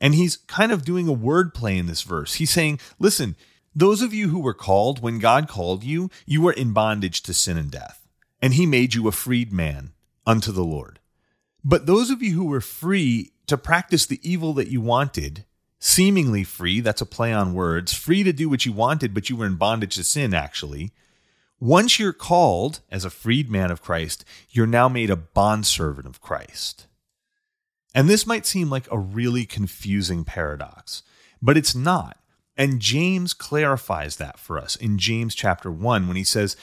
And 0.00 0.14
he's 0.14 0.36
kind 0.36 0.72
of 0.72 0.84
doing 0.84 1.08
a 1.08 1.14
wordplay 1.14 1.78
in 1.78 1.86
this 1.86 2.02
verse. 2.02 2.34
He's 2.34 2.50
saying, 2.50 2.80
"Listen, 2.98 3.36
those 3.74 4.02
of 4.02 4.14
you 4.14 4.30
who 4.30 4.38
were 4.38 4.54
called, 4.54 5.00
when 5.00 5.18
God 5.18 5.48
called 5.48 5.84
you, 5.84 6.10
you 6.24 6.40
were 6.40 6.52
in 6.52 6.72
bondage 6.72 7.22
to 7.22 7.34
sin 7.34 7.56
and 7.56 7.70
death, 7.70 8.08
and 8.40 8.54
he 8.54 8.66
made 8.66 8.94
you 8.94 9.06
a 9.06 9.12
freed 9.12 9.52
man 9.52 9.92
unto 10.26 10.52
the 10.52 10.64
Lord. 10.64 11.00
But 11.62 11.86
those 11.86 12.10
of 12.10 12.22
you 12.22 12.32
who 12.32 12.44
were 12.44 12.60
free 12.60 13.32
to 13.46 13.58
practice 13.58 14.06
the 14.06 14.20
evil 14.22 14.54
that 14.54 14.68
you 14.68 14.80
wanted, 14.80 15.44
seemingly 15.78 16.44
free, 16.44 16.80
that's 16.80 17.00
a 17.00 17.06
play 17.06 17.32
on 17.32 17.54
words, 17.54 17.92
free 17.92 18.22
to 18.22 18.32
do 18.32 18.48
what 18.48 18.66
you 18.66 18.72
wanted, 18.72 19.14
but 19.14 19.28
you 19.28 19.36
were 19.36 19.46
in 19.46 19.56
bondage 19.56 19.96
to 19.96 20.04
sin, 20.04 20.34
actually. 20.34 20.92
Once 21.58 21.98
you're 21.98 22.12
called 22.12 22.80
as 22.90 23.04
a 23.04 23.10
freed 23.10 23.50
man 23.50 23.70
of 23.70 23.82
Christ, 23.82 24.24
you're 24.50 24.66
now 24.66 24.88
made 24.88 25.10
a 25.10 25.16
bondservant 25.16 26.06
of 26.06 26.20
Christ. 26.20 26.86
And 27.94 28.10
this 28.10 28.26
might 28.26 28.44
seem 28.44 28.68
like 28.68 28.86
a 28.90 28.98
really 28.98 29.46
confusing 29.46 30.22
paradox, 30.22 31.02
but 31.40 31.56
it's 31.56 31.74
not. 31.74 32.18
And 32.54 32.80
James 32.80 33.32
clarifies 33.32 34.16
that 34.16 34.38
for 34.38 34.58
us 34.58 34.76
in 34.76 34.98
James 34.98 35.34
chapter 35.34 35.70
1 35.70 36.06
when 36.06 36.16
he 36.16 36.24
says, 36.24 36.56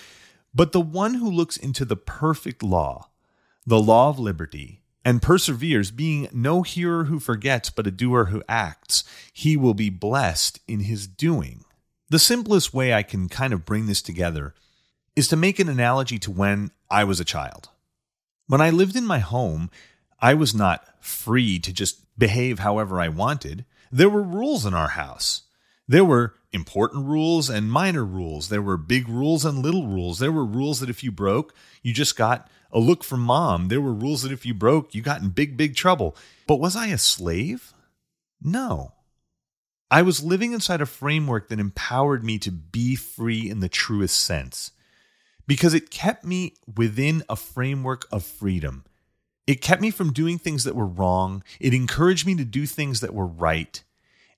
But 0.53 0.73
the 0.73 0.81
one 0.81 1.15
who 1.15 1.29
looks 1.29 1.57
into 1.57 1.85
the 1.85 1.95
perfect 1.95 2.61
law, 2.61 3.09
the 3.65 3.79
law 3.79 4.09
of 4.09 4.19
liberty, 4.19 4.82
and 5.05 5.21
perseveres, 5.21 5.91
being 5.91 6.29
no 6.31 6.61
hearer 6.61 7.05
who 7.05 7.19
forgets, 7.19 7.69
but 7.69 7.87
a 7.87 7.91
doer 7.91 8.25
who 8.25 8.43
acts, 8.47 9.03
he 9.33 9.57
will 9.57 9.73
be 9.73 9.89
blessed 9.89 10.59
in 10.67 10.81
his 10.81 11.07
doing. 11.07 11.65
The 12.09 12.19
simplest 12.19 12.73
way 12.73 12.93
I 12.93 13.03
can 13.03 13.27
kind 13.27 13.53
of 13.53 13.65
bring 13.65 13.87
this 13.87 14.01
together 14.01 14.53
is 15.15 15.27
to 15.27 15.35
make 15.35 15.59
an 15.59 15.69
analogy 15.69 16.19
to 16.19 16.31
when 16.31 16.71
I 16.89 17.03
was 17.03 17.19
a 17.19 17.25
child. 17.25 17.69
When 18.47 18.61
I 18.61 18.69
lived 18.69 18.95
in 18.95 19.05
my 19.05 19.19
home, 19.19 19.69
I 20.19 20.33
was 20.33 20.53
not 20.53 20.85
free 21.03 21.59
to 21.59 21.73
just 21.73 22.17
behave 22.17 22.59
however 22.59 22.99
I 22.99 23.09
wanted. 23.09 23.65
There 23.91 24.09
were 24.09 24.23
rules 24.23 24.65
in 24.65 24.73
our 24.73 24.89
house. 24.89 25.43
There 25.87 26.05
were 26.05 26.35
important 26.51 27.07
rules 27.07 27.49
and 27.49 27.71
minor 27.71 28.05
rules. 28.05 28.49
There 28.49 28.61
were 28.61 28.77
big 28.77 29.09
rules 29.09 29.43
and 29.43 29.59
little 29.59 29.87
rules. 29.87 30.19
There 30.19 30.31
were 30.31 30.45
rules 30.45 30.79
that 30.79 30.89
if 30.89 31.03
you 31.03 31.11
broke, 31.11 31.53
you 31.81 31.93
just 31.93 32.15
got 32.15 32.47
a 32.73 32.79
look 32.79 33.03
from 33.03 33.21
mom. 33.21 33.67
There 33.67 33.79
were 33.79 33.93
rules 33.93 34.23
that 34.23 34.31
if 34.31 34.45
you 34.45 34.53
broke, 34.53 34.93
you 34.93 35.01
got 35.01 35.21
in 35.21 35.29
big, 35.29 35.55
big 35.55 35.75
trouble. 35.75 36.15
But 36.47 36.59
was 36.59 36.75
I 36.75 36.87
a 36.87 36.97
slave? 36.97 37.73
No. 38.41 38.93
I 39.91 40.01
was 40.01 40.23
living 40.23 40.53
inside 40.53 40.81
a 40.81 40.87
framework 40.87 41.49
that 41.49 41.59
empowered 41.59 42.23
me 42.23 42.39
to 42.39 42.51
be 42.51 42.95
free 42.95 43.49
in 43.49 43.59
the 43.59 43.69
truest 43.69 44.19
sense 44.19 44.71
because 45.45 45.73
it 45.73 45.91
kept 45.91 46.25
me 46.25 46.55
within 46.75 47.23
a 47.29 47.35
framework 47.35 48.07
of 48.11 48.23
freedom. 48.23 48.85
It 49.45 49.61
kept 49.61 49.81
me 49.81 49.91
from 49.91 50.13
doing 50.13 50.39
things 50.39 50.63
that 50.63 50.75
were 50.75 50.87
wrong. 50.87 51.43
It 51.59 51.73
encouraged 51.73 52.25
me 52.25 52.35
to 52.35 52.45
do 52.45 52.65
things 52.65 53.01
that 53.01 53.13
were 53.13 53.27
right. 53.27 53.83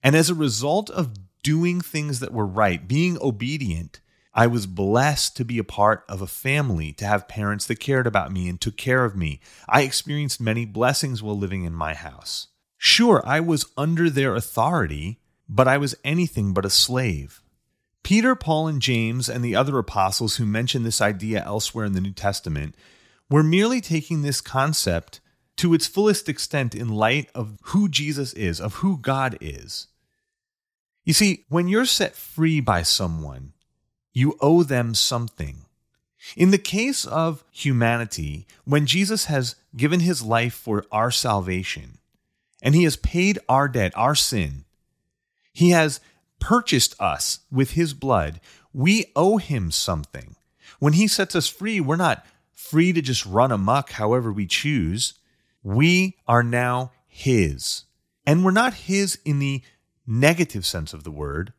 And 0.04 0.16
as 0.16 0.30
a 0.30 0.36
result 0.36 0.90
of 0.90 1.14
doing 1.44 1.80
things 1.80 2.20
that 2.20 2.34
were 2.34 2.46
right, 2.46 2.88
being 2.88 3.18
obedient, 3.22 4.02
I 4.38 4.48
was 4.48 4.68
blessed 4.68 5.38
to 5.38 5.46
be 5.46 5.58
a 5.60 5.64
part 5.64 6.04
of 6.10 6.22
a 6.22 6.28
family, 6.28 6.92
to 6.94 7.06
have 7.06 7.30
parents 7.30 7.66
that 7.68 7.80
cared 7.80 8.06
about 8.06 8.34
me 8.34 8.50
and 8.50 8.60
took 8.60 8.76
care 8.76 9.06
of 9.06 9.16
me. 9.16 9.40
I 9.70 9.84
experienced 9.84 10.42
many 10.42 10.66
blessings 10.66 11.24
while 11.24 11.38
living 11.38 11.64
in 11.64 11.74
my 11.74 11.94
house. 11.94 12.48
Sure, 12.78 13.24
I 13.26 13.40
was 13.40 13.66
under 13.78 14.10
their 14.10 14.36
authority, 14.36 15.22
but 15.48 15.70
I 15.70 15.78
was 15.78 15.96
anything 16.04 16.54
but 16.54 16.66
a 16.66 16.70
slave. 16.70 17.42
Peter, 18.04 18.36
Paul, 18.36 18.68
and 18.68 18.82
James, 18.82 19.30
and 19.30 19.44
the 19.44 19.56
other 19.56 19.80
apostles 19.80 20.36
who 20.36 20.46
mention 20.46 20.84
this 20.84 21.00
idea 21.00 21.42
elsewhere 21.44 21.86
in 21.86 21.94
the 21.94 22.02
New 22.02 22.12
Testament, 22.12 22.76
were 23.30 23.42
merely 23.42 23.80
taking 23.80 24.22
this 24.22 24.42
concept 24.42 25.22
to 25.58 25.74
its 25.74 25.88
fullest 25.88 26.28
extent 26.28 26.76
in 26.76 26.90
light 26.90 27.30
of 27.34 27.58
who 27.68 27.88
Jesus 27.88 28.34
is, 28.34 28.60
of 28.60 28.76
who 28.76 28.98
God 28.98 29.38
is. 29.40 29.88
You 31.06 31.14
see, 31.14 31.46
when 31.48 31.70
you're 31.70 31.86
set 31.86 32.16
free 32.16 32.60
by 32.60 32.84
someone, 32.84 33.54
you 34.16 34.38
owe 34.40 34.64
them 34.64 34.96
something. 34.96 35.66
In 36.36 36.50
the 36.50 36.58
case 36.58 37.06
of 37.06 37.44
humanity, 37.52 38.48
when 38.64 38.88
Jesus 38.88 39.26
has 39.26 39.56
given 39.76 40.00
his 40.00 40.24
life 40.24 40.54
for 40.54 40.86
our 40.92 41.12
salvation, 41.12 42.00
and 42.64 42.74
he 42.74 42.86
has 42.86 42.96
paid 42.96 43.38
our 43.48 43.68
debt, 43.68 43.92
our 43.96 44.16
sin, 44.16 44.64
he 45.54 45.70
has 45.72 46.00
purchased 46.40 47.00
us 47.00 47.40
with 47.52 47.72
his 47.72 47.94
blood, 47.94 48.40
we 48.74 49.12
owe 49.16 49.38
him 49.38 49.70
something. 49.70 50.36
When 50.80 50.94
he 50.94 51.08
sets 51.08 51.36
us 51.36 51.48
free, 51.48 51.80
we're 51.80 51.96
not 51.98 52.26
free 52.54 52.94
to 52.94 53.02
just 53.02 53.26
run 53.26 53.52
amuck 53.52 53.92
however 53.92 54.32
we 54.32 54.48
choose. 54.48 55.14
We 55.62 56.18
are 56.26 56.42
now 56.42 56.92
his. 57.06 57.84
And 58.26 58.44
we're 58.46 58.52
not 58.52 58.74
his 58.74 59.20
in 59.26 59.40
the 59.40 59.62
negative 60.08 60.66
sense 60.66 60.94
of 60.94 61.04
the 61.04 61.12
word, 61.12 61.54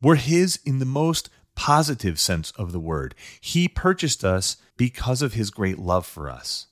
we're 0.00 0.16
His 0.16 0.60
in 0.64 0.78
the 0.78 0.84
most 0.84 1.28
positive 1.58 2.20
sense 2.20 2.52
of 2.52 2.70
the 2.70 2.78
word. 2.78 3.16
He 3.40 3.66
purchased 3.66 4.24
us 4.24 4.58
because 4.76 5.22
of 5.22 5.34
His 5.34 5.50
great 5.50 5.76
love 5.76 6.06
for 6.06 6.30
us. 6.30 6.68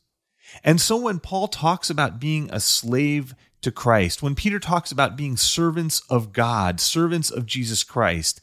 And 0.62 0.81
so 0.81 0.96
when 0.96 1.18
Paul 1.18 1.49
talks 1.49 1.90
about 1.90 2.20
being 2.20 2.49
a 2.53 2.61
slave 2.61 3.35
to 3.62 3.72
Christ, 3.72 4.22
when 4.22 4.37
Peter 4.37 4.61
talks 4.61 4.92
about 4.92 5.16
being 5.16 5.37
servants 5.37 6.03
of 6.09 6.33
God, 6.33 6.79
servants 6.81 7.33
of 7.33 7.46
Jesus 7.46 7.83
Christ, 7.83 8.40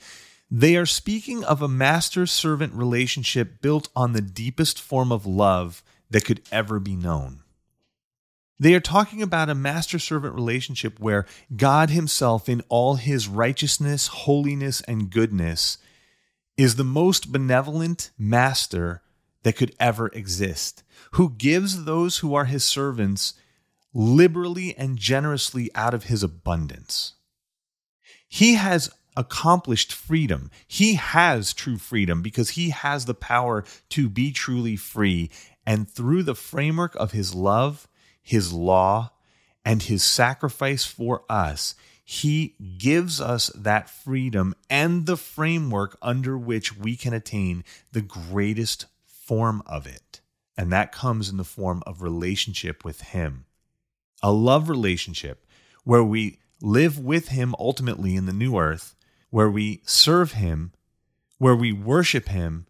they 0.51 0.75
are 0.75 0.85
speaking 0.85 1.45
of 1.45 1.61
a 1.61 1.69
master 1.69 2.25
servant 2.25 2.73
relationship 2.73 3.61
built 3.61 3.87
on 3.95 4.11
the 4.11 4.21
deepest 4.21 4.81
form 4.81 5.13
of 5.13 5.25
love 5.25 5.81
that 6.09 6.25
could 6.25 6.41
ever 6.51 6.77
be 6.77 6.97
known. 6.97 7.39
They 8.59 8.75
are 8.75 8.81
talking 8.81 9.21
about 9.21 9.49
a 9.49 9.55
master 9.55 9.97
servant 9.97 10.35
relationship 10.35 10.99
where 10.99 11.25
God 11.55 11.89
Himself, 11.89 12.49
in 12.49 12.61
all 12.67 12.95
His 12.95 13.29
righteousness, 13.29 14.07
holiness, 14.07 14.81
and 14.81 15.09
goodness, 15.09 15.77
is 16.57 16.75
the 16.75 16.83
most 16.83 17.31
benevolent 17.31 18.11
master 18.17 19.01
that 19.43 19.55
could 19.55 19.75
ever 19.79 20.07
exist, 20.09 20.83
who 21.11 21.31
gives 21.31 21.85
those 21.85 22.19
who 22.19 22.33
are 22.33 22.45
His 22.45 22.63
servants 22.63 23.33
liberally 23.93 24.75
and 24.77 24.97
generously 24.97 25.69
out 25.75 25.93
of 25.93 26.05
His 26.05 26.23
abundance. 26.23 27.13
He 28.27 28.55
has 28.55 28.89
accomplished 29.15 29.93
freedom. 29.93 30.49
He 30.67 30.95
has 30.95 31.53
true 31.53 31.77
freedom 31.77 32.21
because 32.21 32.51
He 32.51 32.69
has 32.69 33.05
the 33.05 33.13
power 33.13 33.63
to 33.89 34.09
be 34.09 34.31
truly 34.31 34.75
free. 34.75 35.29
And 35.65 35.89
through 35.89 36.23
the 36.23 36.35
framework 36.35 36.95
of 36.95 37.11
His 37.11 37.35
love, 37.35 37.87
his 38.23 38.53
law, 38.53 39.11
and 39.65 39.83
his 39.83 40.03
sacrifice 40.03 40.85
for 40.85 41.23
us, 41.29 41.75
he 42.03 42.55
gives 42.77 43.21
us 43.21 43.47
that 43.55 43.89
freedom 43.89 44.53
and 44.69 45.05
the 45.05 45.17
framework 45.17 45.97
under 46.01 46.37
which 46.37 46.77
we 46.77 46.95
can 46.95 47.13
attain 47.13 47.63
the 47.91 48.01
greatest 48.01 48.87
form 49.05 49.63
of 49.65 49.87
it. 49.87 50.21
And 50.57 50.71
that 50.71 50.91
comes 50.91 51.29
in 51.29 51.37
the 51.37 51.43
form 51.43 51.81
of 51.87 52.01
relationship 52.01 52.83
with 52.83 53.01
him. 53.01 53.45
A 54.21 54.31
love 54.31 54.69
relationship 54.69 55.45
where 55.83 56.03
we 56.03 56.39
live 56.61 56.99
with 56.99 57.29
him 57.29 57.55
ultimately 57.57 58.15
in 58.15 58.25
the 58.25 58.33
new 58.33 58.57
earth, 58.57 58.95
where 59.29 59.49
we 59.49 59.81
serve 59.85 60.33
him, 60.33 60.73
where 61.37 61.55
we 61.55 61.73
worship 61.73 62.29
him, 62.29 62.67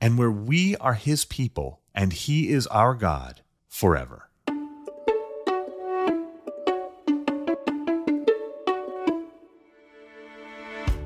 and 0.00 0.18
where 0.18 0.30
we 0.30 0.76
are 0.78 0.94
his 0.94 1.24
people 1.24 1.82
and 1.94 2.12
he 2.12 2.48
is 2.48 2.66
our 2.68 2.94
God 2.94 3.42
forever. 3.68 4.28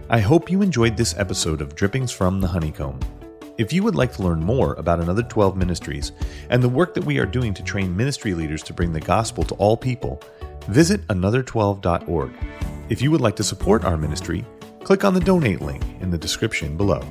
I 0.08 0.20
hope 0.20 0.52
you 0.52 0.62
enjoyed 0.62 0.96
this 0.96 1.18
episode 1.18 1.60
of 1.60 1.74
Drippings 1.74 2.12
from 2.12 2.40
the 2.40 2.46
Honeycomb. 2.46 3.00
If 3.58 3.72
you 3.72 3.82
would 3.82 3.96
like 3.96 4.12
to 4.12 4.22
learn 4.22 4.38
more 4.38 4.74
about 4.74 5.00
Another 5.00 5.24
12 5.24 5.56
Ministries 5.56 6.12
and 6.48 6.62
the 6.62 6.68
work 6.68 6.94
that 6.94 7.04
we 7.04 7.18
are 7.18 7.26
doing 7.26 7.52
to 7.54 7.62
train 7.64 7.96
ministry 7.96 8.32
leaders 8.32 8.62
to 8.64 8.72
bring 8.72 8.92
the 8.92 9.00
gospel 9.00 9.42
to 9.42 9.54
all 9.56 9.76
people, 9.76 10.22
visit 10.68 11.04
another12.org. 11.08 12.32
If 12.88 13.02
you 13.02 13.10
would 13.10 13.20
like 13.20 13.34
to 13.34 13.42
support 13.42 13.84
our 13.84 13.96
ministry, 13.96 14.44
click 14.84 15.02
on 15.02 15.12
the 15.12 15.18
donate 15.18 15.60
link 15.60 15.82
in 16.00 16.12
the 16.12 16.18
description 16.18 16.76
below. 16.76 17.02